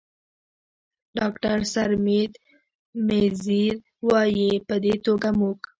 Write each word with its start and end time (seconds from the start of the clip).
ډاکتر 1.17 1.57
سرمید 1.73 2.31
میزیر، 3.07 3.73
وايي: 4.07 4.51
"په 4.67 4.75
دې 4.83 4.93
توګه 5.05 5.29
موږ 5.39 5.59